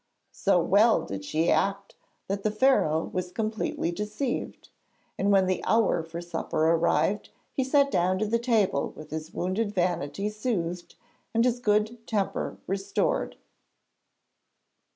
[0.33, 1.93] So well did she act
[2.27, 4.69] that the Pharaoh was completely deceived,
[5.15, 9.31] and when the hour for supper arrived, he sat down to the table with his
[9.31, 10.95] wounded vanity soothed
[11.35, 13.35] and his good temper restored.